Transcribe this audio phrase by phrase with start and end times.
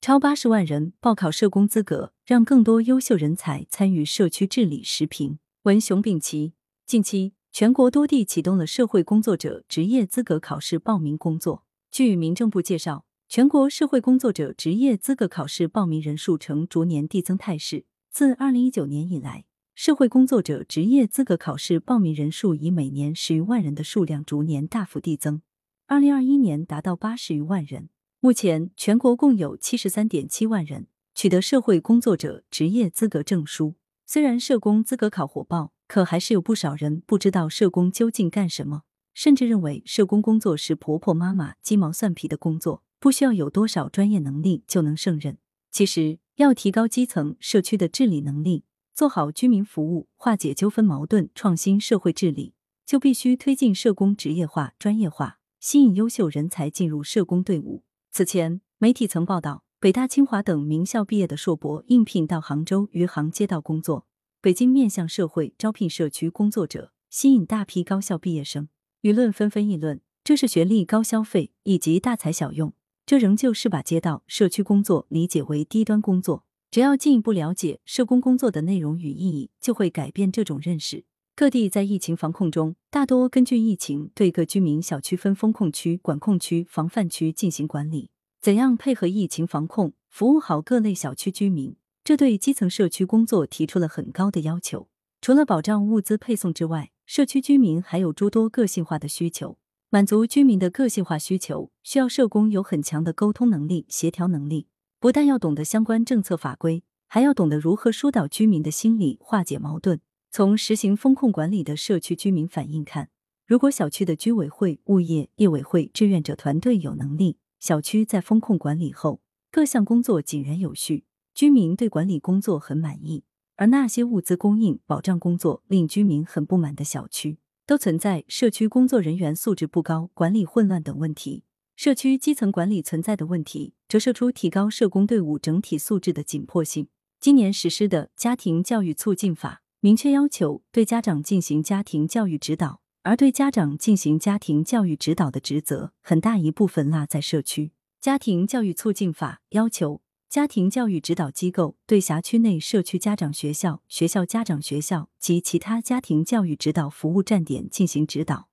[0.00, 4.82] 超八十万人报考社工资格，让更多优秀人才参与社区治理。
[4.82, 6.54] 时评文熊丙奇。
[6.86, 11.64] 近期，全国多地启动了社会工作者职业资格考试报名工作。
[11.90, 17.84] 据民政部介绍，全国社会工作者职业资格考试报名人数呈逐年递增态势。
[18.10, 19.44] 自二零一九年以来，
[19.74, 25.42] 社会工作者职业资格考试报名人数以每年十余万人的数量逐年大幅递增，
[25.86, 27.90] 二零二一年达到八十余万人。
[28.20, 33.76] 目前，全国共有七十三点七万人取得社会工作者职业资格证书。
[34.06, 38.82] 虽然社工资格考火爆，可还是有不少人不知道社工究竟干什么，
[39.14, 45.38] 甚至认为社工工作是婆婆妈妈鸡毛蒜皮的工作，不需要有多少专业能力就能胜任。
[45.70, 52.54] 其实，要提高基层社区的治理能力，做好居民服务，化解纠纷矛盾，创新社会治理，
[52.84, 57.84] 就必须推进社工职业化、专业化，吸引优秀人才进入社工队伍。
[58.10, 64.06] 此前，媒体曾报道，北大、清华等名校毕业的硕博应聘到杭州余杭街道工作。
[64.40, 68.68] 北京面向社会招聘社区工作者，吸引大批高校毕业生。
[69.02, 72.72] 舆论纷纷议论，这是学历高消费以及大材小用。
[73.06, 76.44] 这仍旧是把街道社区工作理解为低端工作。
[76.70, 81.04] 只要进一步了解社工工作的内容与意义，就会改变这种认识。
[81.38, 88.10] 各地在疫情防控中，大多根据疫情对各居民小区分封控区、管控区、防范区进行管理。
[88.40, 91.76] 怎样配合疫情防控，服务好各类小区居民？
[92.02, 94.88] 这对基层社区工作提出了很高的要求。
[95.20, 99.58] 除了保障物资配送之外，社区居民还有诸多个性化的需求。
[99.90, 104.66] 满足居民的个性化需求，需要社工有很强的沟通能力、协调能力。
[104.98, 110.00] 不但要懂得相关政策法规，还要懂得如何疏导居民的心理，化解矛盾。
[110.30, 113.08] 从实行风控管理的社区居民反映看，
[113.46, 119.20] 如果小区的居委会、物业、业委会、志愿者团队有能力，小区在风控管理后，
[119.50, 121.04] 各项工作井然有序，
[121.34, 123.24] 居民对管理工作很满意。
[123.56, 131.42] 而那些物资供应、保障工作令居民很不满的小区，都存在社区工作人员素质不高、管理混乱等问题。
[131.74, 136.88] 社区基层管理存在的问题，折射出提高社工队伍整体素质的紧迫性。
[137.18, 139.62] 今年实施的《家庭教育促进法》。
[139.80, 147.70] 明确要求对家长进行家庭教育指导，而对家长进行家庭教育指导的职责，很大一部分落在社区。
[148.00, 158.48] 家庭教育促进法要求，家庭教育指导机构对辖区内社区家长学校、学校家长学校及其他家庭教育指导服务站点进行指导，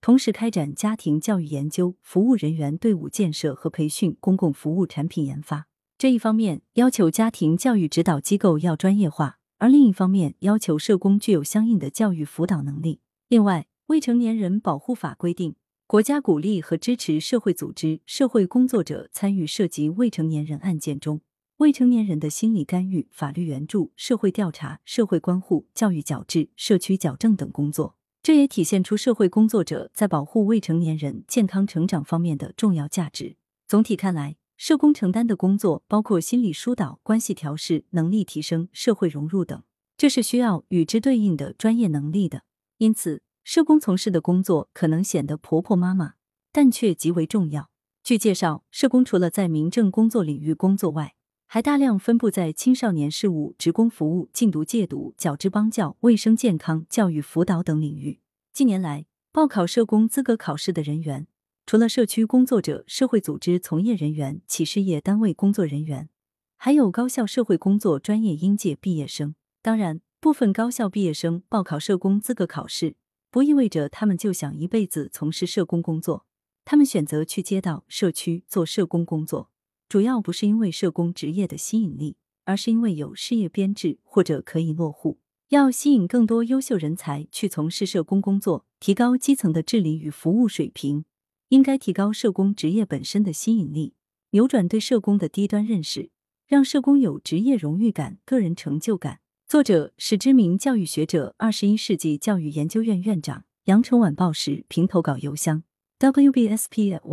[0.00, 5.66] 同时开展家庭教育研究、服务人员队伍建设和培训、公共服务产品研发。
[5.98, 9.38] 这一方面要求家庭教育指导机构要专业化。
[9.60, 13.00] 而另一方面，要求社工具有相应的教育辅导能力。
[13.28, 15.54] 另外，《未成年人保护法》规定，
[15.86, 21.20] 国家鼓励和支持社会组织、社会工作者参与涉及未成年人案件中
[21.58, 27.96] 未成年人的心理干预、法律援助、社会调查、社会关护、教育矫治、社区矫正等工作。
[28.22, 33.36] 这也体现出社会工作者在保护未成年人健康成长方面的重要价值。
[33.68, 39.62] 总体看来，社工承担的工作包括心理疏导、关系调试、能力提升、社会融入等，
[39.96, 42.42] 这是需要与之对应的专业能力的。
[42.76, 46.12] 因此，社工从事的工作可能显得婆婆妈妈，
[46.52, 47.70] 但却极为重要。
[48.04, 51.14] 据介绍，社工除了在民政工作领域工作外，
[51.46, 58.20] 还大量分布在青少年事务、职工服务、禁毒戒毒、矫治帮教、卫生健康、教育辅导等领域。
[58.52, 61.26] 近年来，报考社工资格考试的人员。
[61.70, 66.08] 除了社区工作者、社会组织从业人员、企事业单位工作人员，
[66.56, 69.36] 还有高校社会工作专业应届毕业生。
[69.62, 72.96] 当然，部分高校毕业生报考社工资格考试，
[73.30, 76.26] 不意味着他们就想一辈子从事社工工作。
[76.64, 79.52] 他们选择去街道、社区做社工工作，
[79.88, 82.16] 主要不是因为社工职业的吸引力，
[82.46, 85.20] 而是因为有事业编制或者可以落户。
[85.50, 91.04] 要吸引更多优秀人才去从事社工工作，提高基层的治理与服务水平。
[91.50, 93.94] 应该提高社工职业本身的吸引力，
[94.30, 96.10] 扭转对社工的低端认识，
[96.46, 99.18] 让社工有职业荣誉感、个人成就感。
[99.48, 103.44] 作者是知名教育学者、二十一世纪教育研究院院长。
[103.64, 105.64] 羊城晚报时评投稿邮箱
[105.98, 107.12] ：wbspycwb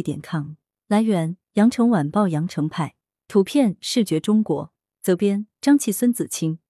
[0.00, 0.52] 点 com。
[0.86, 2.94] 来源：羊城晚报羊城派。
[3.26, 4.72] 图片：视觉中国。
[5.02, 6.60] 责编：张琪、孙子清。